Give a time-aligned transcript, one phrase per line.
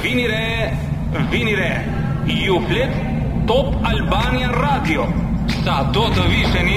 [0.00, 0.76] vini re,
[1.30, 1.84] vini re.
[2.26, 2.90] Ju flet
[3.46, 5.06] Top Albania Radio.
[5.64, 6.76] Sa do të visheni,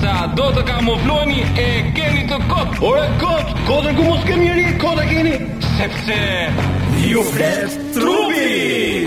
[0.00, 1.66] sa do të kamufloheni e
[1.96, 2.78] keni të kot.
[2.90, 5.34] Ore kot, kotën ku mos kemi kot e keni
[5.76, 6.20] sepse
[7.10, 9.06] ju flet trupi.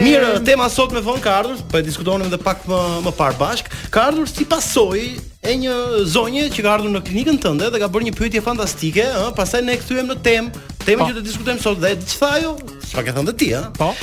[0.07, 3.39] Mirë, tema sot me fon ka ardhur, po e diskutonim edhe pak më më parë
[3.41, 3.71] bashk.
[3.91, 5.09] Ka ardhur si pasojë
[5.47, 5.75] e një
[6.11, 9.61] zonje që ka ardhur në klinikën tënde dhe ka bërë një pyetje fantastike, ëh, pastaj
[9.63, 11.07] ne kthyem në temë, temën po.
[11.07, 12.53] që do të diskutojmë sot dhe çfarë ajo?
[12.83, 13.69] Çfarë ka thënë ti, ëh?
[13.79, 13.93] Po.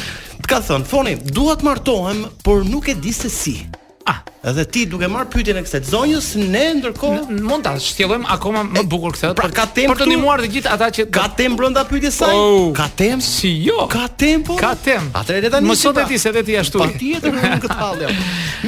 [0.41, 3.59] Të ka thënë, foni, dua të martohem, por nuk e di se si.
[4.07, 8.61] Ah, edhe ti duke marr pyetjen e kësaj zonjës, ne ndërkohë mund ta shtjellojmë akoma
[8.69, 9.31] më bukur këtë.
[9.39, 12.35] Pra, ka temp për të ndihmuar të gjithë ata që ka temp brenda pyetjes saj?
[12.37, 13.87] Oh, ka temp si jo?
[13.89, 14.05] Ka
[14.45, 14.59] po?
[14.61, 15.09] Ka temp.
[15.17, 15.71] Atëherë le ta nisim.
[15.73, 16.13] Mosot e pra.
[16.13, 16.83] ti se vetë ashtu.
[16.85, 17.33] Po ti e të
[17.65, 18.13] këtë hallë.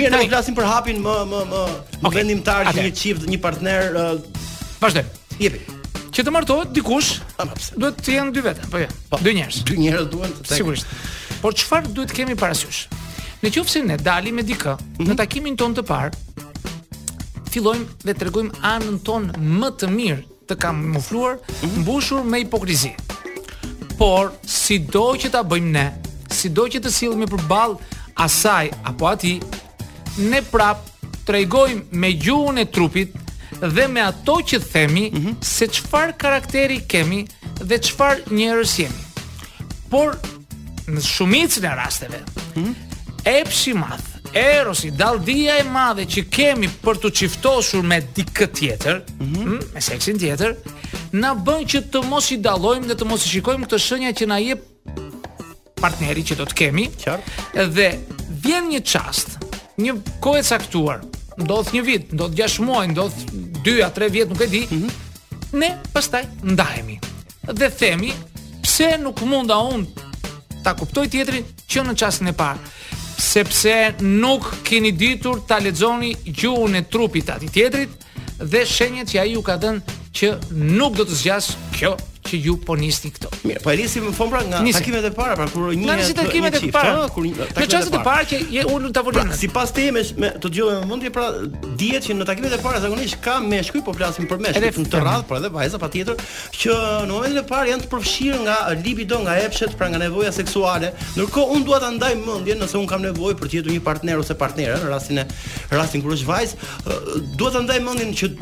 [0.01, 2.19] Mirë, ne flasim për hapin më më më okay.
[2.19, 4.03] vendimtar një çift, një partner.
[4.81, 5.05] Vazhdo.
[5.37, 5.61] Jepi.
[6.17, 7.13] Që të martohet dikush,
[7.77, 8.89] duhet të jenë dy vete, po jo.
[9.21, 9.61] Dy njerëz.
[9.69, 10.55] Dy njerëz duhen të.
[10.63, 11.03] Sigurisht.
[11.43, 12.87] Por çfarë duhet kemi parasysh?
[13.47, 15.07] Në qoftë se ne dalim me dikë mm -hmm.
[15.07, 15.17] në mhm.
[15.21, 16.11] takimin ton të parë,
[17.51, 21.77] fillojmë dhe tregojmë anën ton më të mirë të kam mm -hmm.
[21.79, 22.91] mbushur me hipokrizi.
[24.01, 24.33] Por
[24.95, 25.87] do që ta bëjmë ne,
[26.57, 27.77] do që të sillemi përballë
[28.27, 29.39] asaj apo ati,
[30.19, 30.79] ne prap
[31.27, 33.11] tregojmë me gjuhën e trupit
[33.75, 35.35] dhe me ato që themi mm -hmm.
[35.41, 37.27] se çfarë karakteri kemi
[37.69, 39.01] dhe çfarë njerëz jemi.
[39.91, 40.19] Por
[40.91, 42.19] në shumicën e rasteve,
[42.57, 42.86] mm -hmm
[43.27, 49.31] epshi madh, erosi, daldia e madhe që kemi për të qiftosur me dikë tjetër, mhm.
[49.31, 49.63] mm -hmm.
[49.75, 50.53] me seksin tjetër,
[51.13, 54.29] na bën që të mos i dallojmë dhe të mos i shikojmë këtë shenja që
[54.31, 54.63] na jep
[55.83, 56.85] partneri që do të kemi.
[57.03, 57.67] Qartë.
[57.77, 57.89] Dhe
[58.45, 59.35] vjen një çast,
[59.83, 59.93] një
[60.23, 61.03] kohë e caktuar,
[61.43, 63.19] ndodh një vit, ndodh 6 muaj, ndodh
[63.67, 64.63] 2 a 3 vjet, nuk e di.
[64.71, 64.91] Mm -hmm.
[65.61, 66.99] Ne pastaj ndahemi.
[67.59, 68.13] Dhe themi,
[68.63, 69.87] pse nuk munda unë
[70.63, 72.61] ta kuptoj tjetrin që në çastin e parë
[73.19, 77.93] sepse nuk keni ditur ta lexoni gjuhën e trupit atij tjetrit
[78.53, 80.35] dhe shenjat që ai ju ka dhënë që
[80.79, 81.95] nuk do të zgjas kjo
[82.27, 83.31] që ju po nisni këto.
[83.47, 84.79] Mirë, po e më fon pra nga nisim.
[84.81, 87.65] takimet e para, pra kur një nisim takimet e para, kur një takimet e para.
[87.65, 89.25] Në çastet e para që je unë në tavolinë.
[89.29, 91.27] Pra, Sipas temës me të dëgjojmë me vëmendje pra
[91.83, 95.05] dihet që në takimet e para zakonisht ka meshkuj, po flasim për meshkuj të fëmë.
[95.07, 96.27] rrad, pra edhe vajza patjetër,
[96.57, 96.77] që
[97.07, 100.93] në momentin e parë janë të përfshirë nga libido, nga epshet, pra nga nevoja seksuale.
[101.17, 104.19] Ndërkohë un dua ta ndaj mendjen nëse un kam nevojë për të jetur një partner
[104.23, 105.27] ose partnerë në rastin e
[105.75, 106.69] rastin kur është vajzë,
[107.37, 108.33] dua ta ndaj mendjen që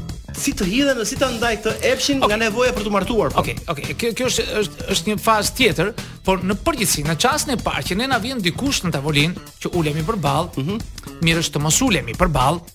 [0.41, 2.33] si të hidhen dhe si të ndaj këtë epshin okay.
[2.33, 3.34] nga nevoja për të martuar.
[3.39, 3.72] Okej, po.
[3.75, 3.84] okej.
[3.84, 5.93] Okay, Kjo kjo është është është një fazë tjetër,
[6.27, 9.75] por në përgjithësi, në çastin e parë që ne na vjen dikush në tavolin që
[9.78, 11.23] ulemi përballë, ëh, mhm.
[11.27, 12.71] mirë është të mos ulemi përballë.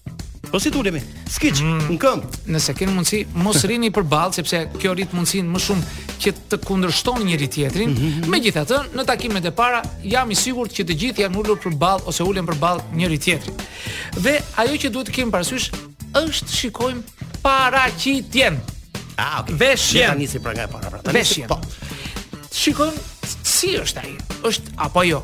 [0.49, 0.97] Po si tulemi?
[1.29, 2.37] Skiç, mm, në këmbë.
[2.55, 7.19] Nëse keni mundësi, mos rini përballë sepse kjo rrit mundsin më shumë që të kundërshton
[7.27, 7.91] njëri tjetrin.
[7.91, 8.31] Mhm, mhm.
[8.33, 12.25] Megjithatë, në takimet e para jam i sigurt që të gjithë janë ulur përballë ose
[12.25, 13.67] ulen përballë njëri tjetrit.
[14.25, 15.69] Dhe ajo që duhet të kemi parasysh
[16.15, 18.59] është shikojmë paraqitjen.
[19.19, 19.55] Ah, okay.
[19.59, 20.03] Veshje.
[20.05, 21.01] Ja nisi pra nga para pra.
[21.13, 21.47] Veshje.
[21.51, 21.59] Po.
[22.55, 23.03] Shikojmë
[23.43, 24.15] si është ai.
[24.49, 25.21] Është apo jo?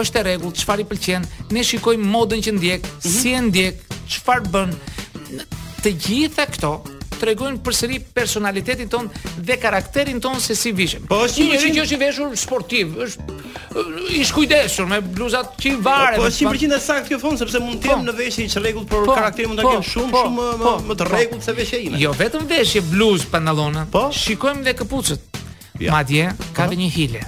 [0.00, 1.26] Është e rregullt, çfarë i pëlqen?
[1.54, 3.20] Ne shikojmë modën që ndjek, mm -hmm.
[3.20, 3.84] si e ndjek,
[4.14, 4.72] çfarë bën.
[5.84, 6.72] Të gjitha këto
[7.24, 9.06] tregojnë përsëri personalitetin ton
[9.40, 11.04] dhe karakterin ton se si vishim.
[11.08, 13.36] Po është një njeri që është i veshur sportiv, është
[14.18, 16.18] i shkujdesur me bluzat që i varen.
[16.18, 16.80] Po, po është 100% pa...
[16.88, 18.08] saktë kjo thon sepse mund të jem po.
[18.10, 20.90] në veshje i çrregullt, por po, karakteri mund ta po, shumë po, shumë po, më
[20.90, 22.02] më të rregullt po, se veshja ime.
[22.02, 23.86] Jo vetëm veshje, bluz, pantallona.
[23.96, 24.04] Po?
[24.24, 25.40] Shikojmë dhe këpucët.
[25.80, 25.94] Ja.
[25.96, 27.24] Madje ka dhe një hile.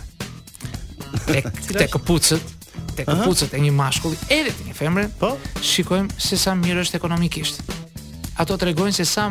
[1.31, 1.51] Tek
[1.81, 2.53] tek këpucët
[2.97, 5.35] te këpucët e një mashkulli edhe të një femre, po?
[5.61, 7.59] shikojmë se sa mirë është ekonomikisht.
[8.41, 9.27] Ato tregojnë se sa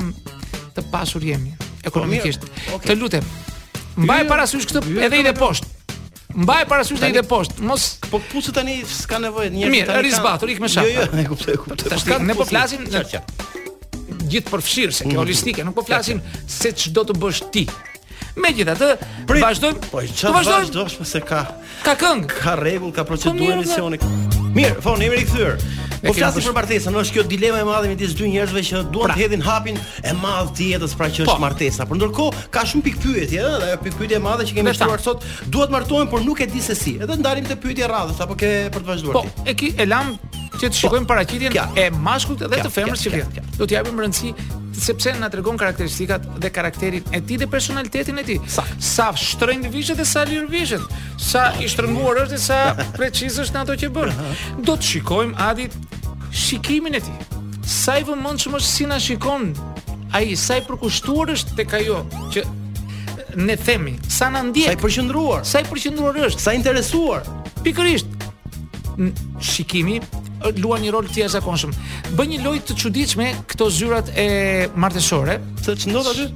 [0.75, 1.53] të pasur jemi
[1.87, 2.43] ekonomikisht.
[2.43, 2.91] Po, mirë, okay.
[2.91, 3.27] Të lutem.
[4.05, 5.71] Mbaj parasysh këtë edhe i dhe poshtë.
[6.35, 7.63] Mbaj parasysh edhe i dhe poshtë.
[7.63, 9.79] Mos po pusi po, tani s'ka nevojë njerëz tani.
[9.79, 10.91] Mirë, rizbatur ik me shaka.
[10.91, 11.91] Jo, jo, e kuptoj, e kuptoj.
[11.93, 13.23] Tash ne po flasim në
[14.25, 15.19] Gjithë përfshirë se kjo mhm.
[15.21, 16.17] holistike, nuk po flasim
[16.49, 17.67] se çdo të bësh ti.
[18.41, 18.87] Me gjitha të
[19.29, 21.21] vazhdojmë Po i qatë po vazhdojmë
[21.85, 23.99] Ka këngë Ka rregull, ka procedurë emisioni
[24.57, 28.11] Mirë, fonë, emri këthyrë Po flasim për martesa, në është kjo dilema e madhe midis
[28.17, 29.15] dy njerëzve që duan pra.
[29.15, 31.37] të hedhin hapin e madh të jetës pra që është po.
[31.41, 31.87] martesa.
[31.89, 34.73] Por ndërkohë ka shumë pikë pyetje, ëh, dhe ajo pikë pyetje e madhe që kemi
[34.77, 36.93] shtruar sot, duhet martohen por nuk e di se si.
[37.01, 39.33] Edhe ndalim te pyetja radhës apo ke për të vazhduar po, ti.
[39.37, 40.13] Po, e ki e lam
[40.59, 41.11] që të shikojmë po.
[41.15, 43.49] paraqitjen e mashkullt dhe të femrës që vjen.
[43.57, 44.35] Do t'i japim rëndësi
[44.81, 48.39] sepse na tregon karakteristikat dhe karakterin e tij dhe personalitetin e tij.
[48.47, 50.83] Sa, sa shtrojnë divizhet dhe sa lir vizhet.
[51.21, 52.59] Sa i shtrënguar është dhe sa
[52.97, 54.25] preciz është në ato që bën.
[54.67, 55.77] Do të shikojmë Adit
[56.35, 57.23] shikimin e tij.
[57.75, 59.51] Sa i vëmendshëm është si na shikon
[60.15, 62.43] ai, sa i përkushtuar është tek ajo që
[63.41, 64.73] ne themi, sa na ndjek.
[64.73, 65.45] Sa i përqendruar.
[65.47, 67.25] Sa i përqendruar është, sa i interesuar.
[67.65, 68.11] Pikërisht.
[69.43, 69.97] Shikimi
[70.59, 71.73] luan një rol të jashtëzakonshëm.
[72.17, 74.25] Bën një lojë të çuditshme këto zyrat e
[74.77, 76.27] martëshore, thotë ç'ndot aty?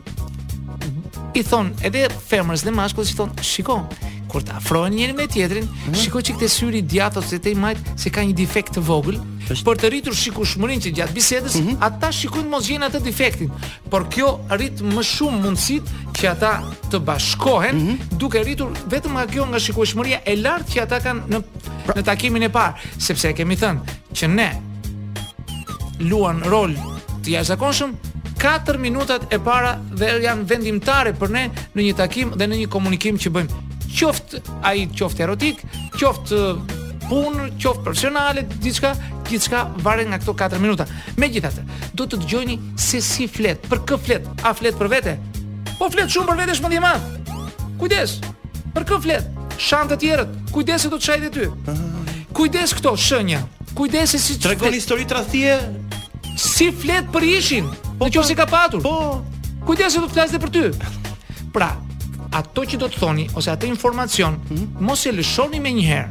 [1.39, 3.83] I thon, edhe femrës dhe mashkullit i thon, "Shiko,
[4.29, 6.01] kur të afrojnë njëri me tjetrin, mm -hmm.
[6.03, 9.17] shikoj çikte syri djatë ose te majt se ka një defekt të vogël,
[9.65, 11.77] por të rritur shikueshmërinë që gjatë bisedës, mm -hmm.
[11.79, 13.49] ata shikojnë mos gjen atë defektin.
[13.89, 15.83] Por kjo rrit më shumë mundësit
[16.17, 16.53] që ata
[16.91, 18.17] të bashkohen, mm -hmm.
[18.21, 21.39] duke rritur vetëm nga kjo nga shikueshmëria e lartë që ata kanë në
[21.85, 21.93] pra.
[21.97, 23.79] në takimin e parë, sepse e kemi thënë
[24.17, 24.49] që ne
[26.09, 26.71] luan rol
[27.23, 27.91] të jashtëzakonshëm
[28.39, 31.43] 4 minutat e para dhe janë vendimtare për ne
[31.75, 35.61] në një takim dhe në një komunikim që bëjmë qoft ai qoft erotik,
[35.99, 36.33] qoft
[37.09, 38.93] punë, qoft profesionale, diçka,
[39.29, 40.85] diçka varet nga këto 4 minuta.
[41.17, 41.63] Megjithatë,
[41.97, 44.29] do të dëgjojni se si flet, për kë flet?
[44.45, 45.15] A flet për vete?
[45.79, 46.93] Po flet shumë për vete, shumë dhe më.
[47.81, 48.19] Kujdes.
[48.75, 49.35] Për kë flet?
[49.59, 50.79] shantë të tjerët.
[50.79, 51.47] se do të çajë ti.
[52.33, 53.41] Kujdes këto shenja.
[54.05, 55.57] se si tregon histori tradhie.
[56.37, 57.65] Si flet për ishin?
[57.99, 58.23] Po qoftë po.
[58.23, 58.81] si ka patur.
[58.81, 59.21] Po.
[59.65, 60.63] Kujdesi do të flasë për ty.
[61.53, 61.75] Pra,
[62.33, 64.79] ato që do të thoni ose atë informacion, mm -hmm.
[64.79, 66.09] mos e lëshoni më njëherë.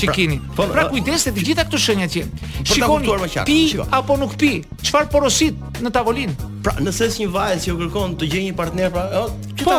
[0.00, 0.38] Çikini.
[0.38, 3.06] Pra, po, pra, pra të gjitha këto shenja që po, shikoni
[3.44, 3.60] pi
[3.90, 6.34] apo nuk pi, çfarë porosit në tavolinë.
[6.62, 9.28] Pra, nëse është një vajzë që kërkon të gjejë një partner, pra, oh,
[9.64, 9.72] Po,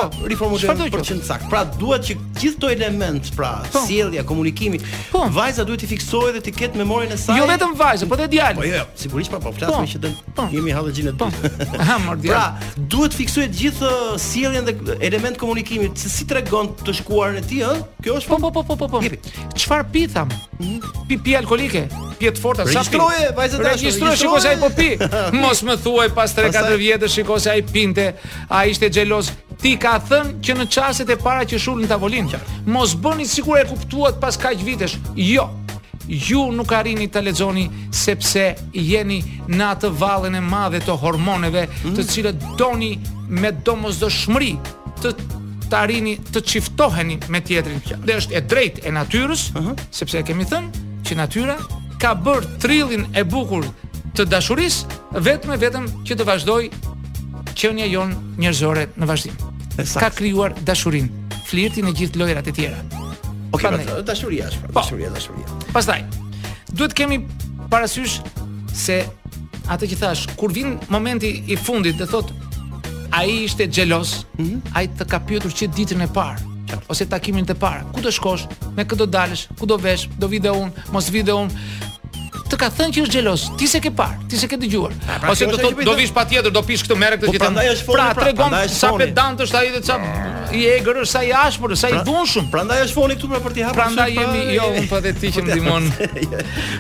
[0.58, 1.46] Qëta për të sakt.
[1.52, 3.84] Pra duhet që gjithë këto element, pra po.
[3.86, 4.80] sjellja, komunikimi,
[5.12, 5.26] po.
[5.36, 7.38] vajza duhet të fiksohet dhe të ketë memorien e saj.
[7.38, 8.60] Jo vetëm vajza, por edhe djalit.
[8.62, 9.92] Po jo, jo, sigurisht pra, po flasim po.
[9.94, 10.48] që dëmë, po.
[10.56, 11.30] jemi hallë xhinë të po.
[11.30, 11.70] dytë.
[11.92, 12.44] Ha, Pra
[12.78, 17.46] duhet fiksohet gjithë uh, sjelljen dhe element komunikimit, se si tregon të, të shkuarën e
[17.48, 17.82] tij, ëh?
[18.04, 19.00] Kjo është po po po po po.
[19.00, 19.54] po.
[19.56, 19.94] Çfarë po.
[19.94, 20.30] pitham?
[20.58, 21.08] Mhm.
[21.08, 21.86] Pi pi alkolike
[22.20, 22.66] pjetë forta.
[22.70, 24.16] Sa shkroje vajzat e ashtu.
[24.18, 24.90] Shikoj se ai po pi.
[25.38, 28.08] Mos më thuaj pas 3-4 vjetësh shikoj se ai pinte.
[28.50, 29.32] Ai ishte xheloz.
[29.62, 32.28] Ti ka thënë që në çastet e para që shul në tavolin,
[32.70, 35.00] mos bëni sikur e kuptuat pas kaq vitesh.
[35.18, 35.48] Jo.
[36.08, 39.18] Ju nuk arrini ta lexoni sepse jeni
[39.52, 41.98] në atë vallën e madhe të hormoneve, mm.
[41.98, 42.94] të cilët doni
[43.28, 44.54] me domosdoshmëri
[45.02, 45.12] të
[45.68, 47.82] të arrini të çiftoheni me tjetrin.
[48.08, 49.76] Dhe është e drejtë e natyrës, uh -huh.
[49.92, 51.58] sepse e kemi thënë që natyra
[52.02, 53.66] ka bërë trillin e bukur
[54.18, 56.62] të dashurisë, vetëm e vetëm që të vazhdoj
[57.58, 59.38] qënja jonë njërzore në vazhdim.
[59.98, 61.10] Ka kryuar dashurin,
[61.48, 62.80] Flirtin në gjithë lojrat e tjera.
[63.56, 64.82] Ok, pa, pra, dashuria është, pra, po.
[64.82, 65.62] dashuria, dashuria.
[65.72, 66.02] Pastaj,
[66.76, 67.22] duhet kemi
[67.72, 68.18] parasysh
[68.76, 69.00] se
[69.72, 72.30] atë që thash, kur vinë momenti i fundit dhe thot
[73.16, 74.60] a i ishte gjelos, mm -hmm.
[74.76, 76.44] a i të ka pjotur që ditën e parë,
[76.92, 80.28] ose takimin të parë, ku do shkosh, me këtë do dalësh, ku do vesh, do
[80.28, 81.54] vide unë, mos vide unë,
[82.48, 83.44] të ka thënë që është xhelos.
[83.60, 84.94] Ti se ke parë, ti se ke dëgjuar.
[85.04, 87.42] Pra, pra Ose do të do vish patjetër, do pish këtë merë këtë po, gjë.
[87.44, 88.00] Prandaj është foni.
[88.00, 90.32] Pra, pra tregon sa pedant është ai dhe sa pra.
[90.58, 92.50] i egër është ai ashpër, sa i dhunshëm.
[92.54, 93.80] Prandaj është foni këtu për të hapur.
[93.80, 95.88] Prandaj jemi jo un po vetë ti që më ndihmon.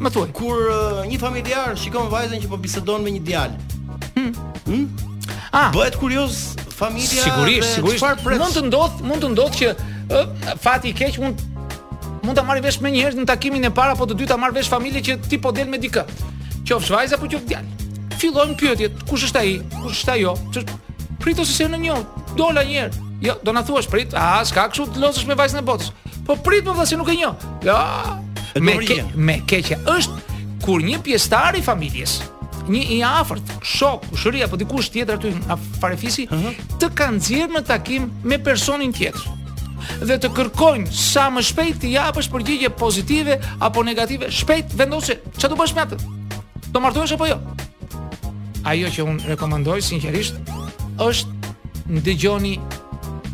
[0.00, 0.30] Ma thuaj.
[0.34, 0.64] Kur
[1.12, 3.74] një familjar shikon vajzën që po bisedon me një djalë.
[4.16, 4.30] Hm.
[4.66, 4.82] Hm.
[5.56, 5.68] Ah.
[5.74, 8.04] Bëhet kurioz familja sigurisht sigurisht
[8.36, 11.40] mund të ndodh mund të ndodh që fati i keq mund
[12.26, 14.54] mund ta marrë vesh më njëherë në takimin e parë apo të dytë ta marr
[14.58, 16.02] vesh familje që ti po del me dikë.
[16.66, 17.66] Qofsh vajza, apo qof djal
[18.16, 19.50] Fillojnë pyetjet, kush është ai?
[19.76, 20.32] Kush është ajo?
[20.54, 20.62] Ço
[21.42, 21.96] ose se në një
[22.38, 23.04] dola një herë.
[23.26, 24.14] Jo, do na thuash prit.
[24.16, 25.92] A s'ka kështu të losësh me vajzën e botës.
[26.26, 27.76] Po prit më se nuk e njeh jo.
[28.60, 28.76] Me
[29.28, 32.20] me keqja është kur një pjesëtar i familjes,
[32.70, 36.54] një i afërt, shok, kushëri apo dikush tjetër aty nga farefisi, uh -huh.
[36.80, 39.24] të kanë nxjerrë në takim me personin tjetër
[40.08, 45.48] dhe të kërkojnë sa më shpejt të japësh përgjigje pozitive apo negative, shpejt vendose çfarë
[45.48, 45.96] do bësh me atë?
[46.72, 47.38] Do martohesh apo jo?
[48.64, 50.34] Ajo që un rekomandoj sinqerisht
[50.98, 51.28] është
[51.88, 52.58] ndëgjoni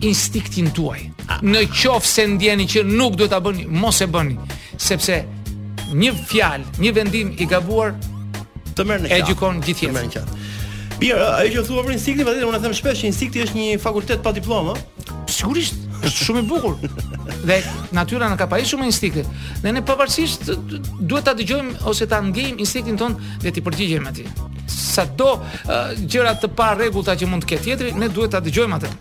[0.01, 1.01] instiktin tuaj.
[1.43, 4.37] Në qoftë se ndjeni që nuk duhet ta bëni, mos e bëni,
[4.77, 5.25] sepse
[5.95, 7.95] një fjalë, një vendim i gabuar
[8.77, 9.29] të merr në qartë.
[9.29, 10.35] Edukon gjithë jetën.
[11.03, 14.21] Mirë, ajo që thua për instinkti, vetëm unë them shpesh që instikti është një fakultet
[14.25, 14.77] pa diplomë,
[15.33, 15.75] Sigurisht,
[16.07, 16.75] është shumë e bukur.
[17.49, 17.57] Dhe
[17.97, 19.23] natyra na ka pasur shumë instinkte.
[19.65, 24.29] Ne ne pavarësisht duhet ta dëgjojmë ose ta ngjejmë instinktin ton dhe ti përgjigjemi atij.
[24.71, 28.79] Sado uh, gjëra të pa rregullta që mund të ketë tjetri, ne duhet ta dëgjojmë
[28.79, 28.93] atë.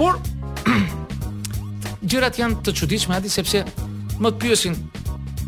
[0.00, 0.18] Por
[2.14, 3.62] gjërat janë të çuditshme aty sepse
[4.16, 4.78] më të pyesin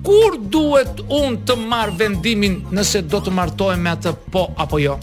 [0.09, 4.95] kur duhet un të marr vendimin nëse do të martohem me atë po apo jo?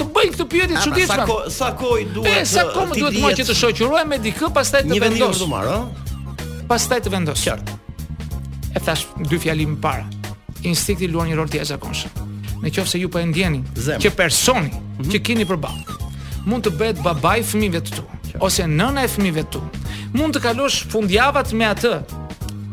[0.00, 1.18] Të bëj këtë pyetje ah, çuditshme.
[1.18, 2.48] Sa kohë sa kohë duhet?
[2.48, 5.42] Sa eh, kohë duhet të më që të shoqërohem me dikë pastaj të vendos.
[5.44, 6.32] ëh?
[6.72, 7.44] Pastaj të vendos.
[7.44, 7.78] Qartë.
[8.72, 10.06] E thash dy fjalim para.
[10.64, 12.18] Instinkti luan një rol të jashtëzakonshëm.
[12.64, 15.12] Në qoftë se ju po e ndjeni që personi mm -hmm.
[15.12, 16.00] që keni përballë
[16.48, 19.60] mund të bëhet babai i fëmijëve të tu ose nëna e fëmijëve të tu
[20.18, 21.92] mund të kalosh fundjavat me atë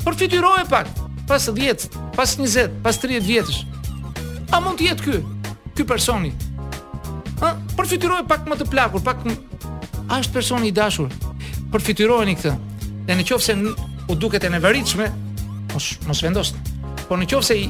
[0.06, 0.88] përfituroje pak
[1.30, 3.60] pas 10, pas 20, pas 30 vjetësh.
[4.52, 5.20] A mund të jetë ky?
[5.78, 6.32] Ky personi.
[7.40, 9.38] Ë, përfituroje pak më të plakur, pak më...
[10.12, 11.12] a është personi i dashur?
[11.72, 12.54] një këtë.
[13.08, 13.56] Dhe në qofë se
[14.12, 15.06] u duket e nevaritshme,
[15.72, 16.52] mos mos vendos.
[17.08, 17.70] Por në qofë se i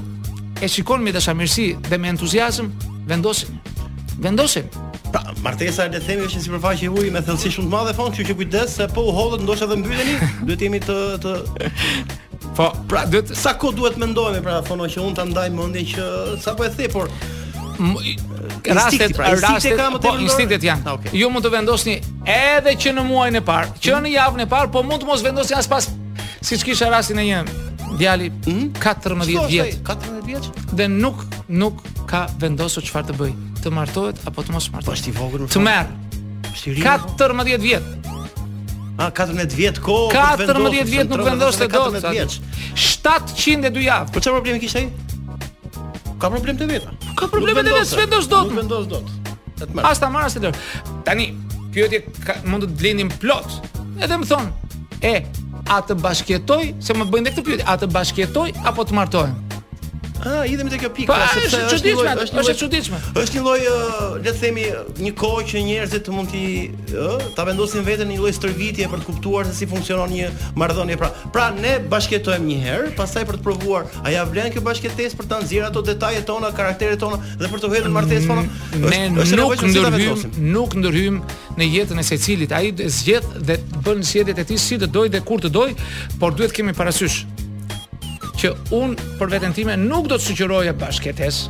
[0.62, 2.72] e shikon me dashamirësi dhe me entuziazëm,
[3.12, 3.54] vendosën.
[4.22, 4.74] Vendosën.
[5.12, 8.28] Pra, martesa le themi është në sipërfaqe uji me thellësi shumë të madhe fond kështu
[8.32, 10.14] që kujdes se po u hodhët, ndoshta dhe mbyteni,
[10.48, 11.34] duhet të jemi të të
[12.56, 16.08] Po, pra duhet sa kohë duhet mendohemi pra fono që un ta ndaj mendjen që
[16.46, 17.12] sa po e the, por
[18.68, 20.84] rastet, pra, rastet, po instinktet janë.
[20.86, 21.14] Ah, okay.
[21.20, 21.96] Ju mund të vendosni
[22.30, 25.24] edhe që në muajin e parë, që në javën e parë, po mund të mos
[25.26, 25.88] vendosni as pas
[26.44, 27.42] siç kisha rastin e një
[28.00, 28.32] djali
[28.80, 34.56] 14 vjetë 14 Dhe nuk nuk ka vendosur çfarë të bëjë të martohet apo të
[34.56, 35.00] mos martohet.
[35.00, 35.46] Është i vogël.
[35.52, 35.92] Të merr.
[36.52, 38.10] Është i 14 vjet.
[39.02, 39.96] A 14 vjet ko?
[40.14, 41.98] 14 vjet nuk vendoste dot.
[42.02, 44.12] 702 javë.
[44.14, 44.90] Po çfarë problemi kishte ai?
[46.22, 46.96] Ka problem të vetë.
[47.18, 48.52] Ka problem të vetë, s'vendos dot.
[48.52, 49.14] Nuk vendos dot.
[49.58, 49.86] Atë merr.
[49.94, 50.58] Asta marrë se dot.
[51.08, 51.32] Tani
[51.76, 52.04] pyetje
[52.52, 53.60] mund të blendim plot.
[54.02, 54.50] Edhe më thon,
[55.06, 55.18] e
[55.72, 59.38] a të bashkjetoj se më bëjnë këtë pyetje, a të bashkjetoj apo të martohem?
[60.22, 62.98] Ah, i dhe kjo pikë, sepse është e çuditshme, është e çuditshme.
[63.22, 63.62] Është një lloj,
[64.22, 64.66] le të themi,
[65.02, 66.42] një kohë që njerëzit mund të,
[67.02, 70.30] ë, ta vendosin veten në një lloj stërvitje për të kuptuar se si funksionon një
[70.62, 71.00] marrëdhënie.
[71.02, 75.18] Pra, pra ne bashkëtojmë një herë, pastaj për të provuar, a ja vlen kjo bashkëtesë
[75.22, 78.48] për ta nxjerrë ato detajet tona, karakteret tona dhe për të hedhur në martesë tonë?
[78.86, 79.04] Ne
[79.42, 81.22] nuk ndërhyjm, nuk ndërhyjm
[81.58, 82.54] në jetën e secilit.
[82.54, 86.38] Ai zgjedh dhe bën sjelljet e tij si të dojë dhe kur të dojë, por
[86.38, 87.24] duhet të kemi parasysh
[88.42, 91.44] që un për veten time nuk do të sugjeroja bashketes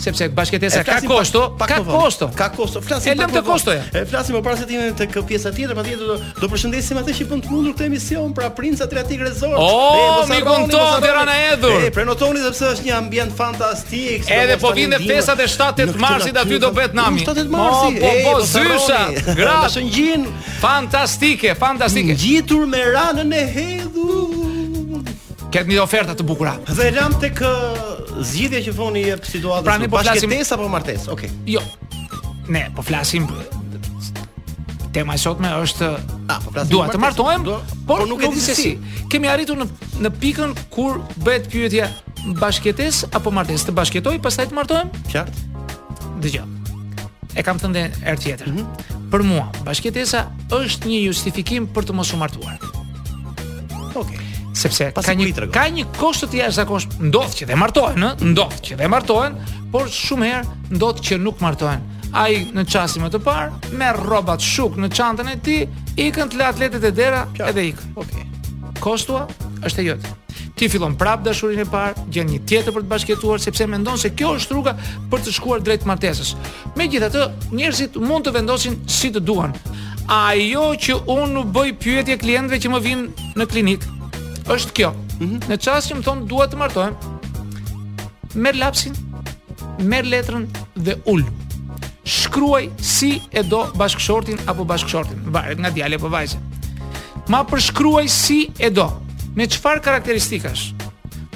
[0.00, 2.80] sepse bashketesa ka kosto, pa, ka kosto, ka kosto.
[2.80, 3.82] Flasim për lëm të kostoja.
[4.00, 7.26] E flasim më para se të tek pjesa tjetër, patjetër do do përshëndesim atë që
[7.28, 9.58] bën të mundur këtë emision pra Prince Atlantic Resort.
[9.60, 11.84] O, mi kupton Tirana e Edhur.
[11.84, 14.24] E prenotoni sepse është një ambient fantastik.
[14.38, 17.26] Edhe po vinë festat e 7-8 marsit aty do bëhet nami.
[17.28, 18.02] 7-8 marsi.
[18.06, 19.02] Po po zysha,
[19.42, 19.84] gratë.
[19.90, 20.24] ngjin
[20.64, 22.16] fantastike, fantastike.
[22.16, 23.89] Ngjitur me ranën e Edhur.
[25.50, 26.52] Ketë një oferta të bukura.
[26.70, 27.78] Dhe lam tek uh,
[28.22, 29.66] zgjidhja që thoni jep situatës.
[29.66, 31.08] Pra ne po flasim apo martesë.
[31.10, 31.30] Okej.
[31.32, 31.56] Okay.
[31.56, 32.38] Jo.
[32.54, 33.26] Ne po flasim
[34.90, 37.58] tema e sotme është a, ah, po flasim dua të martohem, do...
[37.86, 38.72] por, por, nuk, nuk e di se si.
[39.10, 39.66] Kemi arritur në
[40.06, 41.86] në pikën kur bëhet pyetja
[42.40, 44.90] bashkëtes apo martesë të bashkëtoj, pastaj të martohem?
[45.12, 46.10] Qartë.
[46.26, 46.46] Dgjoj.
[47.38, 48.50] E kam thënë herë tjetër.
[48.50, 49.06] Mm -hmm.
[49.14, 50.24] Për mua, bashkëtesa
[50.58, 52.58] është një justifikim për të mos u martuar.
[52.58, 53.94] Okej.
[54.02, 54.26] Okay
[54.56, 58.56] sepse Pasi ka një ka një kosto të jashtëzakonshme, Ndodh që dhe martohen, ëh, ndodh
[58.68, 59.36] që dhe martohen,
[59.72, 61.84] por shumë herë ndodh që nuk martohen.
[62.10, 65.66] Ai në çastin më të parë merr rrobat shuk në çantën e tij,
[66.06, 67.50] ikën të atletet e dera Pjart.
[67.52, 67.92] edhe ikën.
[67.96, 68.24] Okej.
[68.24, 68.80] Okay.
[68.80, 69.26] Kostua
[69.62, 70.16] është e jotë.
[70.56, 74.10] Ti fillon prap dashurinë e parë, gjen një tjetër për të bashkëtuar sepse mendon se
[74.14, 74.74] kjo është rruga
[75.10, 76.34] për të shkuar drejt martesës.
[76.76, 79.54] Megjithatë, njerëzit mund të vendosin si të duan.
[80.10, 83.88] Ajo që unë bëj pyetje klientëve që më vinë në klinikë,
[84.50, 84.88] është kjo.
[85.20, 85.36] Mhm.
[85.50, 86.96] Në çast që më thon dua të martohem.
[88.34, 88.94] Merr lapsin,
[89.92, 91.24] merr letrën dhe ul.
[92.10, 95.22] Shkruaj si e do bashkëshortin apo bashkëshortin.
[95.36, 96.38] Varet nga djalë apo vajza.
[97.30, 98.88] Ma përshkruaj si e do.
[99.36, 100.66] Me çfarë karakteristikash?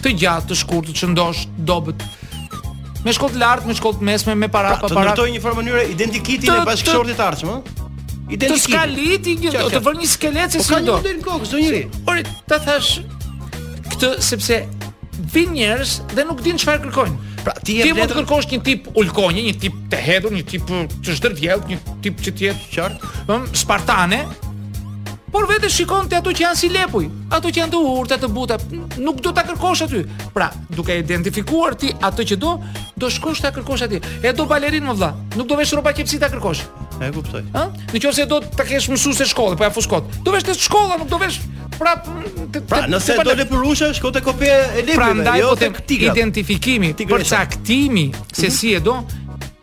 [0.02, 2.02] Të gjatë, të shkurtë, të çndosh, dobët.
[3.04, 4.94] Me shkollë të lartë, me shkollë të mesme, me para pra, pa para.
[4.94, 7.83] Do të ndërtoj një farë mënyre identikitin e bashkëshortit të ardhshëm, ëh?
[8.31, 12.16] Të skalit i një të vërë një skelet se po si do ka një të
[12.49, 12.95] ta thash
[13.93, 14.62] Këtë sepse
[15.35, 18.49] Vin njerës dhe nuk din çfarë kërkojnë Pra, ti e vletë Ti mund të kërkosh
[18.54, 22.71] një tip ulkonje Një tip të hedur Një tip të shdërvjel Një tip që tjetë
[22.73, 24.23] Qartë Spartane
[25.34, 28.28] por vetë shikon të ato që janë si lepuj, ato që janë të urtë, të
[28.30, 28.54] buta,
[29.02, 30.02] nuk do t'a kërkosh aty.
[30.34, 30.46] Pra,
[30.78, 32.52] duke identifikuar ti ato që do,
[32.94, 33.98] do shkosh t'a kërkosh aty.
[34.22, 36.62] E do balerin më vla, nuk do vesh roba kepsi t'a kërkosh.
[37.02, 37.42] E kuptoj.
[37.56, 37.64] Ha?
[37.90, 40.06] Në qofë se do të kesh mësuesë se shkollë, po ja fuskot.
[40.22, 41.42] Do vesh të shkolla, nuk do vesh
[41.74, 44.46] Pra, të, pra të, nëse do le përrusha, shko të kopje
[44.78, 46.14] e lepjive, pra, po jo të këtigrat.
[46.20, 48.52] Identifikimi, përcaktimi, se mm -hmm.
[48.60, 48.94] si e do,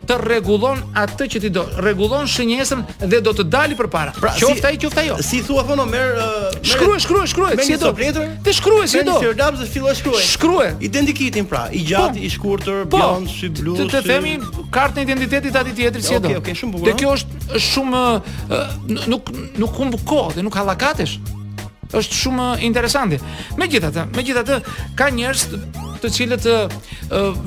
[0.08, 1.64] të rregullon atë që ti do.
[1.80, 4.14] Rregullon shënjesën dhe do të dalë përpara.
[4.18, 5.18] Pra, qoftë ai, qoftë ajo.
[5.24, 7.58] Si thua thonë merr uh, shkruaj, shkruaj, shkruaj.
[7.66, 7.92] Si do?
[8.44, 9.18] Ti shkruaj si do.
[9.22, 10.22] Ti do të fillosh shkruaj.
[10.32, 10.70] Shkruaj.
[10.88, 11.90] Identitetin pra, i po.
[11.90, 12.98] gjatë, i shkurtër, po.
[12.98, 13.76] bjond, shi blu.
[13.78, 14.36] Ti të themi
[14.74, 16.32] kartën e identitetit atë tjetër si do.
[16.32, 16.88] Okej, okej, shumë bukur.
[16.88, 19.30] Dhe kjo është shumë uh, nuk
[19.62, 21.18] nuk humb kohë dhe nuk hallakatesh
[22.00, 23.18] është shumë interesante.
[23.60, 24.58] Megjithatë, megjithatë
[24.98, 25.44] ka njerëz
[26.02, 26.74] të cilët uh,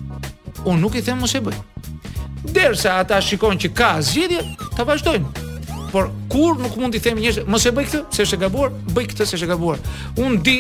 [0.64, 1.58] unë nuk i them mos e bëj.
[2.52, 4.44] Dersa ata shikojnë që ka zgjidhje,
[4.76, 5.46] ta vazhdojnë.
[5.90, 8.68] Por kur nuk mund t'i them njerëz, mos e bëj këtë, se është e gabuar,
[8.94, 9.80] bëj këtë se është e gabuar.
[10.22, 10.52] Unë di,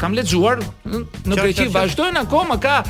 [0.00, 2.80] kam lexuar në Greqi vazhdojnë akoma ka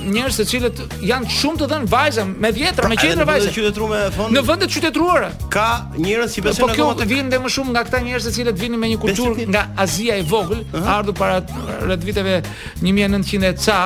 [0.00, 0.80] njerëz të cilët
[1.10, 3.50] janë shumë të dhënë vajza me vjetra, me pra, qendra vajza.
[3.50, 4.30] Në vendet qytetruara.
[4.38, 5.68] Në vendet qytetruara ka
[6.00, 8.62] njerëz që po besojnë akoma të vinë dhe më shumë nga këta njerëz të cilët
[8.64, 11.42] vinin me një kulturë nga Azia e vogël, ardhur para
[11.84, 12.40] rreth viteve
[12.80, 13.82] 1900 ca,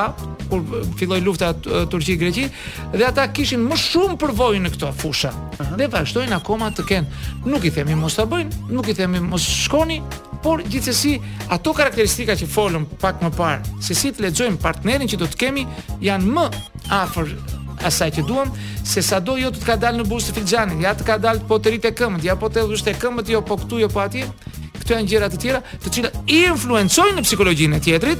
[0.48, 0.64] kur
[0.96, 1.52] filloi lufta
[1.90, 2.46] Turqi-Greqi
[2.98, 5.32] dhe ata kishin më shumë përvojë në këto fusha.
[5.32, 5.76] Uh -huh.
[5.78, 7.06] Dhe vazhdoin akoma të kenë.
[7.44, 10.02] Nuk i themi mos ta bëjnë, nuk i themi mos shkoni,
[10.42, 15.16] por gjithsesi ato karakteristika që folëm pak më parë, se si të lexojmë partnerin që
[15.16, 15.66] do të kemi,
[16.00, 16.44] janë më
[16.90, 17.26] afër
[17.88, 18.48] asaj që duam,
[18.84, 21.40] se sa do jo të ka dalë në bursë të filxanin, ja të ka dalë
[21.48, 23.88] po të rritë e këmët, ja po të edhështë e këmët, jo po këtu, jo
[23.88, 24.24] po atje,
[24.80, 28.18] këto janë gjera të tjera, të cilat influencojnë në psikologjinë e tjetrit,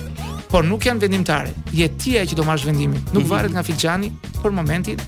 [0.55, 1.51] por nuk janë vendimtare.
[1.75, 3.01] Je ti ai që do marrësh vendimin.
[3.11, 3.31] Nuk mhm.
[3.33, 5.01] varet nga Filxhani për momentin.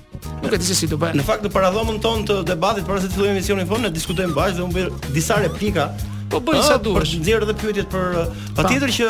[0.43, 1.15] Nuk e di se si do bëj.
[1.21, 4.35] Në fakt në paradhomën tonë të debatit para se të fillojmë emisionin fon, ne diskutojmë
[4.35, 5.85] bashkë dhe unë bëj disa replika.
[6.33, 7.13] Po bëj ah, sa duhet.
[7.23, 9.09] Për të edhe pyetjet për uh, patjetër që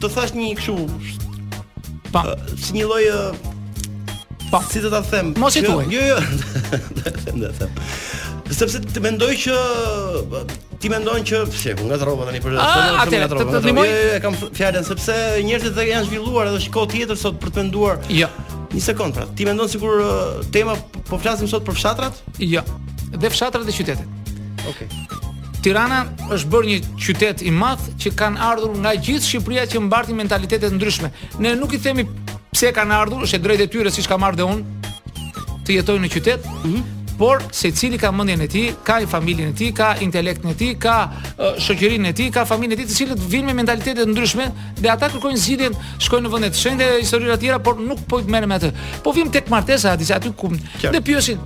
[0.00, 2.08] të uh, thash një kështu.
[2.10, 3.04] Pa, uh, si një lloj
[4.50, 5.36] pa, si do ta them?
[5.38, 5.86] Mos i thuaj.
[5.94, 7.64] Jo, jo.
[8.58, 9.54] Sepse mendoj që
[10.84, 13.60] Ti mendon që pse ku nga rroba tani për ah, të thënë nga rroba?
[13.80, 15.14] Ai e kam fjalën sepse
[15.46, 18.02] njerëzit që janë zhvilluar edhe shikoj tjetër sot për të menduar.
[18.12, 18.28] Jo.
[18.74, 19.24] Një sekond pra.
[19.32, 20.74] Ti mendon sikur uh, tema
[21.08, 22.20] po flasim sot për fshatrat?
[22.44, 22.60] Jo.
[23.16, 24.34] Dhe fshatrat e qytetit.
[24.74, 24.90] Okej.
[25.64, 26.02] Tirana
[26.36, 30.68] është bërë një qytet i madh që kanë ardhur nga gjithë Shqipëria që mbartin mentalitete
[30.68, 31.08] të ndryshme.
[31.40, 32.04] Ne nuk i themi
[32.52, 36.12] pse kanë ardhur, është e drejtë e tyre siç kam ardhur unë të jetojnë në
[36.18, 36.44] qytet.
[36.58, 40.50] Mm -hmm por secili ka mendjen e tij, ka i familjen e tij, ka intelektin
[40.50, 43.54] e tij, ka shokjerin shoqërinë e tij, ka familjen e tij, të cilët vinë me
[43.60, 44.46] mentalitete të ndryshme
[44.80, 45.74] dhe ata kërkojnë zgjidhjen,
[46.06, 48.70] shkojnë në vende të dhe historirat tjera, por nuk po i me atë.
[49.04, 51.38] Po vim tek martesa aty, aty ku ne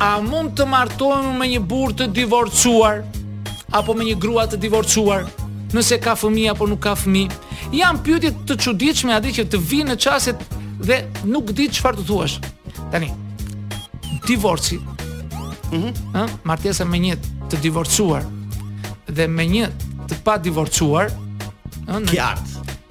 [0.00, 3.04] a mund të martohemi me një burrë të divorcuar
[3.70, 5.26] apo me një grua të divorcuar?
[5.74, 7.38] nëse ka fëmijë apo nuk ka fëmijë.
[7.74, 10.46] Jan pyetje të çuditshme ati që të vinë në çastet
[10.78, 12.36] dhe nuk di çfarë të thuash.
[12.92, 13.10] Tani,
[14.26, 14.78] divorci
[15.72, 15.78] Mhm.
[15.84, 16.28] Mm -hmm.
[16.42, 17.16] martesa me një
[17.50, 18.22] të divorcuar
[19.08, 19.68] dhe me një
[20.08, 21.08] të pa divorcuar,
[21.86, 22.14] ëh,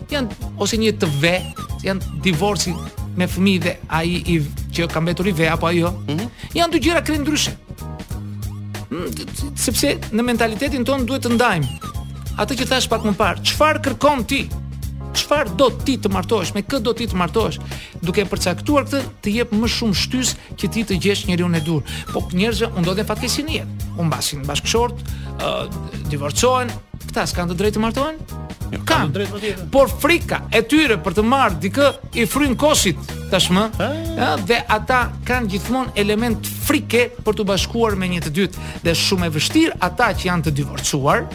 [0.10, 0.30] Janë
[0.62, 1.42] ose një të ve,
[1.82, 2.72] janë divorci
[3.18, 4.36] me fëmijë dhe ai i
[4.72, 5.90] që ka mbetur i ve apo ajo.
[6.08, 6.28] Mhm.
[6.54, 7.54] janë dy gjëra krye ndryshe.
[8.90, 9.10] Hm,
[9.56, 11.68] sepse në mentalitetin ton duhet të ndajmë
[12.38, 13.42] atë që thash pak më parë.
[13.42, 14.48] Çfarë kërkon ti?
[15.20, 17.60] çfarë do ti të martohesh, me kë do ti të martohesh,
[18.04, 21.82] duke përcaktuar këtë të jep më shumë shtys që ti të gjesh njeriun e dur.
[22.12, 23.92] Po njerëzve u ndodhen fatkeqësi në jetë.
[23.98, 25.04] U mbasin bashkëshort,
[25.38, 26.72] uh, divorcohen,
[27.10, 28.20] këta s'kan të drejtë të martohen?
[28.74, 32.56] Jo, kanë të drejtë të Por frika e tyre për të marrë dikë i fryn
[32.60, 33.00] kosit
[33.32, 38.70] tashmë, ë dhe ata kanë gjithmonë element frike për të bashkuar me një të dytë
[38.88, 41.28] dhe shumë e vështirë ata që janë të divorcuar,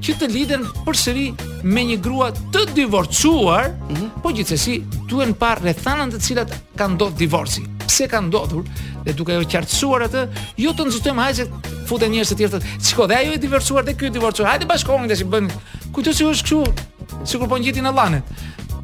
[0.00, 1.26] që të lidhen përsëri
[1.68, 4.12] me një grua të divorcuar, mm -hmm.
[4.24, 4.78] po gjithsesi
[5.10, 7.64] duhen par rrethana të cilat kanë ndodhur divorci.
[7.86, 8.64] Pse kanë ndodhur?
[9.04, 10.22] Dhe duke e qartësuar atë,
[10.62, 11.46] jo të nxitojmë hajse
[11.90, 12.60] futen njerëz të tjerë.
[12.86, 14.48] Çiko, dhe ajo e divorcuar dhe ky e divorcuar.
[14.54, 15.50] Hajde bashkohen dhe si bën.
[15.92, 17.26] Kujto si është kështu?
[17.28, 18.22] Sikur po ngjitin Allahun.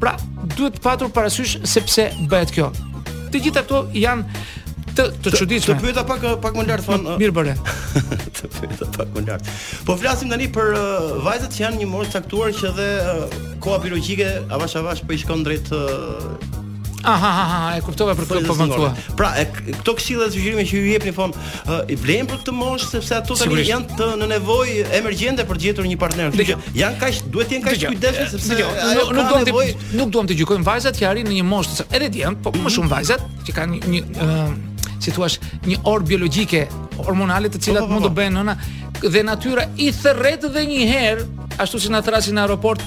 [0.01, 0.13] Pra,
[0.57, 2.69] duhet të patur parasysh sepse bëhet kjo.
[3.31, 4.25] Të gjitha këto janë
[4.97, 5.73] këtë të çuditshme.
[5.73, 7.07] Të, të pyeta pak pak më lart thon.
[7.21, 7.55] Mirë bëre.
[8.39, 9.53] të pyeta pak më lart.
[9.87, 13.81] Po flasim tani për uh, vajzat që janë një moshë caktuar që dhe uh, koha
[13.85, 16.31] biologjike avash avash po i shkon drejt uh,
[17.07, 18.87] Aha, aha, ah, ah, e kuptova për këtë po më thua.
[19.15, 19.43] Pra, e,
[19.77, 21.31] këto këshilla dhe sugjerime që ju jepni thon,
[21.69, 25.61] uh, i blen për këtë moshë sepse ato tani janë të në nevojë emergjente për
[25.61, 26.33] gjetur një partner.
[26.35, 29.99] Kështu që janë kaq duhet të jenë kaq kujdesshëm sepse dhe, dhe, nuk duam të
[30.01, 32.73] nuk duam të gjykojmë vajzat që arrin në një moshë, edhe djem, po më mhm.
[32.75, 34.57] shumë vajzat që kanë një, një uh,
[35.01, 35.29] si thua,
[35.67, 36.65] një orë biologjike,
[37.05, 37.99] hormonale të cilat po, po, po.
[37.99, 38.55] mund të bëjnë nëna
[39.13, 41.27] dhe natyra i thërret dhe një herë,
[41.61, 42.81] ashtu si na thrasin në aeroport.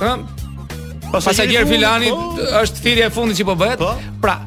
[0.00, 1.10] Ëh.
[1.10, 2.12] Pasager filani
[2.60, 3.82] është thirrja e fundit që po bëhet.
[4.22, 4.38] Pra,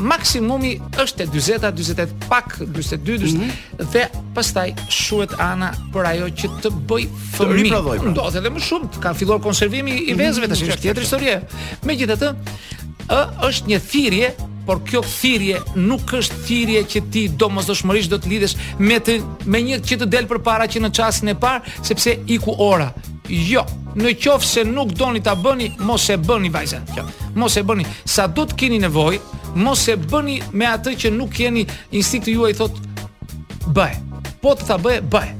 [0.00, 3.80] maksimumi është te 40-a, 48, pak 42, 40 mm -hmm.
[3.94, 4.04] dhe
[4.36, 7.04] pastaj shuhet ana për ajo që të bëj
[7.38, 7.70] fëmi.
[7.74, 8.12] Pra.
[8.12, 10.18] Ndodh edhe më shumë, ka filluar konservimi i mhm.
[10.20, 11.34] vezëve tash, është tjetër histori.
[11.88, 12.28] Megjithatë,
[13.10, 14.28] ë është një thirrje
[14.70, 19.16] por kjo thirrje nuk është thirrje që ti domosdoshmërisht do të lidhesh me të,
[19.50, 22.92] me një që të del përpara që në çastin e parë, sepse iku ora.
[23.34, 23.64] Jo,
[23.98, 26.84] në qoftë se nuk doni ta bëni, mos e bëni vajza.
[26.94, 27.02] Kjo,
[27.38, 27.86] mos e bëni.
[28.10, 29.18] Sa do të keni nevojë,
[29.58, 33.98] mos e bëni me atë që nuk jeni instinkti juaj thotë bëj.
[34.42, 35.32] Po të ta bëj, bëj.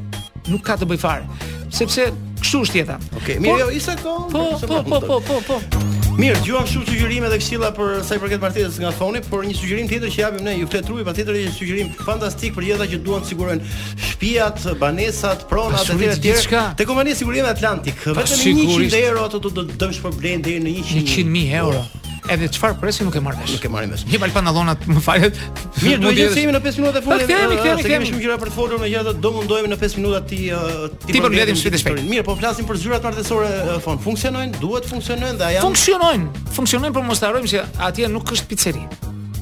[0.50, 2.10] Nuk ka të bëj fare, sepse
[2.42, 2.98] kështu është jeta.
[3.12, 5.98] Okej, okay, mirë, jo, isa po po po, po, po, po, po, po, po.
[6.20, 9.44] Mirë, ju shumë kështu sugjerime dhe këshilla për sa i përket martesës nga Thoni, por
[9.48, 12.92] një sugjerim tjetër që japim ne, ju flet trupi, patjetër një sugjerim fantastik për jetat
[12.92, 13.70] që duan të sigurojnë
[14.04, 16.60] shtëpiat, banesat, pronat dhe të tjerë.
[16.76, 20.76] Te kompania sigurimi Atlantik, vetëm 100 euro ato do të dëmsh për blen deri në
[20.92, 21.86] 100.000 euro
[22.34, 23.52] edhe çfarë presi nuk e marr vesh.
[23.56, 24.04] Nuk e marr vesh.
[24.10, 25.40] Jepal pantallonat, më falet.
[25.80, 27.26] Mirë, do të jemi në 5 minuta fundi.
[27.26, 30.20] Ne Kemi, kemi, kemi shumë gjëra për të folur, megjithatë do mundohemi në 5 minuta
[30.30, 32.02] ti ti të po mbledhim shpejt shpejt.
[32.10, 33.50] Mirë, po flasim për zyrat martesore,
[33.84, 36.48] fon funksionojnë, duhet funksionojnë dhe janë Funksionojnë.
[36.58, 38.84] Funksionojnë, por mos harojmë se atje nuk është pizzeri.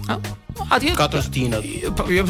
[0.08, 0.16] Ha?
[0.74, 1.66] Atje katër stinat.
[1.96, 2.24] Po, jo,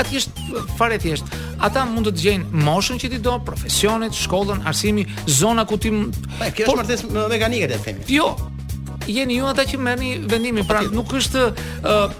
[0.00, 0.44] atje është
[0.78, 1.28] fare thjesht.
[1.64, 5.90] Ata mund të të gjejnë moshën që ti do, profesionet, shkollën, arsimin, zonën ku ti
[5.90, 8.06] Po, kjo është martesë mekanike, le të themi.
[8.16, 8.28] Jo,
[9.12, 12.16] jeni ju ata që merrni vendimin, pra nuk është uh,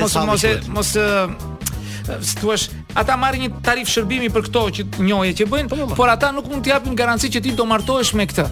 [0.00, 0.92] mos mos mos
[2.40, 2.56] thua
[2.98, 5.98] ata marrin një tarif shërbimi për këto që njohje që bëjnë, po, po, po.
[6.02, 8.46] por ata nuk mund të japin garanci që ti do martohesh me këtë.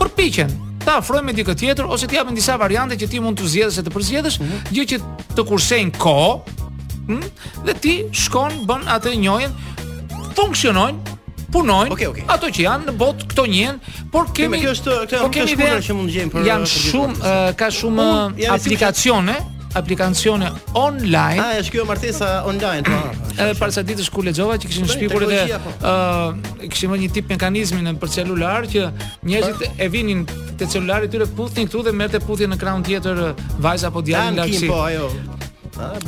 [0.00, 3.46] Përpiqen ta afrojmë me dikë tjetër ose të japim disa variante që ti mund të
[3.52, 4.74] zgjedhësh e të përzgjedhësh, mm -hmm.
[4.74, 4.98] gjë që
[5.38, 6.56] të kursejn kohë,
[7.06, 7.22] hm,
[7.68, 9.52] dhe ti shkon bën atë njëjën
[10.34, 11.11] funksionojnë
[11.52, 11.92] punojnë.
[11.96, 12.24] Okay, okay.
[12.32, 13.78] Ato që janë në botë këto njën,
[14.14, 17.16] por kemi Kjo është këto janë këto shkollat që mund të gjejmë për janë shumë
[17.18, 19.36] uh, ka shumë uh, aplikacione,
[19.78, 21.42] aplikacione online.
[21.42, 22.96] Ah, është kjo martesa online, po.
[22.96, 26.88] Ah, po edhe para sa ditësh ku lexova që kishin shpikur edhe ë po.
[26.88, 28.88] uh, një tip mekanizmi në për celular që
[29.28, 33.24] njerëzit e vinin te celularit tyre puthin këtu dhe merrte puthin në krahun tjetër
[33.60, 34.58] vajza apo djalin larg.
[34.68, 35.38] Po, ajo.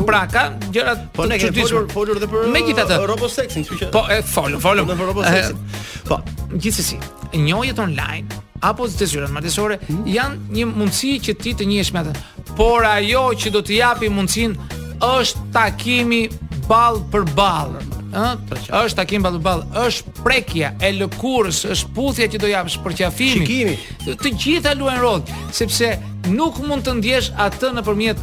[0.05, 1.87] Pra ka gjëra po të çuditshme.
[1.89, 3.89] Po folur dhe për Me uh, Roboseksin, kjo që.
[3.95, 4.83] Po, e fol, fol.
[4.85, 5.65] Në Roboseksin.
[5.65, 6.19] Eh, po,
[6.61, 6.99] gjithsesi,
[7.33, 10.07] e njohjet online apo të martesore hmm?
[10.09, 12.23] janë një mundësi që ti të njihesh me atë.
[12.57, 14.69] Por ajo që do të japi mundësinë
[15.05, 16.23] është takimi
[16.69, 17.75] ball për ball.
[18.15, 22.53] Ëh, pra është takim ball për ball, është prekja e lëkurës, është puthja që do
[22.55, 23.77] japësh për qafimin.
[24.23, 25.21] Të gjitha luajnë rol,
[25.57, 25.97] sepse
[26.33, 28.23] nuk mund të ndjesh atë nëpërmjet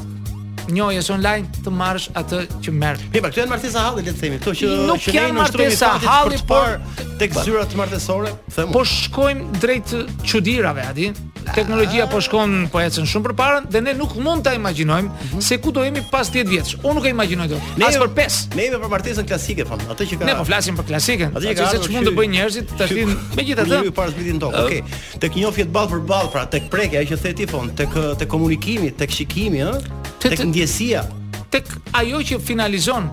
[0.75, 3.01] njëjës online të marrësh atë që merr.
[3.13, 6.77] Po këto janë martesa halli, le të themi, këto që nuk janë martesa halli, por
[7.21, 8.73] tek zyra të martesore, themu.
[8.77, 9.93] Po shkojmë drejt
[10.27, 11.11] çuditërave, a di?
[11.51, 15.41] Teknologjia po shkon po ecën shumë përpara dhe ne nuk mund ta imagjinojmë mm -hmm.
[15.41, 16.75] se ku do jemi pas 10 vjetësh.
[16.83, 17.61] Unë nuk e imagjinoj dot.
[17.77, 18.55] Ne as për 5.
[18.55, 20.25] Ne jemi për martesën klasike po, atë që ka.
[20.25, 21.31] Ne po flasim për klasiken.
[21.35, 23.69] Atë që çfarë mund të bëjnë njerëzit të tashin megjithatë.
[23.69, 24.63] Ne jemi para zbitin tokë.
[24.65, 24.81] Okej.
[25.19, 28.91] Tek njoftjet ball për ball, pra tek prekja që thet i fon, tek tek komunikimi,
[28.99, 31.03] tek shikimi, ëh tek ndjesia,
[31.51, 31.65] tek
[32.03, 33.11] ajo që finalizon.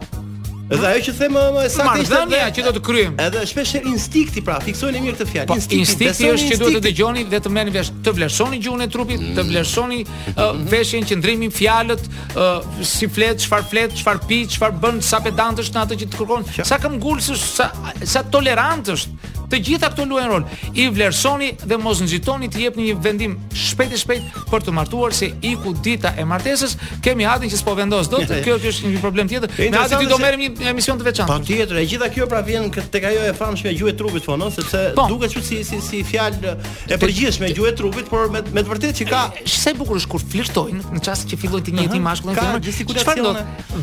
[0.68, 3.14] Edhe ajo që them më saktë ishte që do të kryejmë.
[3.24, 5.48] Edhe shpesh instikti pra, fiksojnë mirë të fjalë.
[5.48, 8.84] Po, instikti, instikti është që duhet të dëgjoni dhe të merrni vesh, të vlerësoni gjuhën
[8.84, 9.48] e trupit, të mm.
[9.54, 10.02] vlerësoni
[10.34, 12.04] uh, që qendrimin, fjalët,
[12.36, 16.20] uh, si flet, çfarë flet, çfarë pi, çfarë bën, sa pedantësh në atë që të
[16.20, 17.72] kërkon, sa këmbgulës, sa
[18.04, 19.08] sa tolerantësh.
[19.52, 20.42] Të gjitha këto luajnë rol.
[20.76, 25.14] I vlerësoni dhe mos nxitoni të jepni një vendim shpejt e shpejt për të martuar
[25.16, 28.26] se iku dita e martesës kemi hadin që s'po vendos dot.
[28.44, 29.54] Kjo kjo është një problem tjetër.
[29.64, 31.32] Me ha ti do merrem një emision të veçantë.
[31.32, 34.82] Patjetër, e gjitha kjo pra vjen tek ajo e famshme gjuhë trupit fono, po, sepse
[34.98, 35.06] po.
[35.14, 36.52] duket si si si fjalë
[36.92, 40.26] e përgjithshme gjuhë trupit, por me me të vërtetë që ka sa bukur është kur
[40.28, 42.92] flirtojnë në çast që fillojnë të njëjtin mashkullin tim.
[43.00, 43.32] Çfarë do?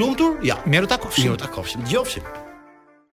[0.01, 0.39] lumtur.
[0.45, 0.59] Ja.
[0.67, 1.31] Mirë takofshim.
[1.31, 1.85] Mirë takofshim.
[1.89, 2.42] Dëgjofshim.